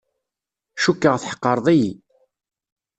[0.81, 1.91] Cukkeɣ tḥeqqreḍ-iyi.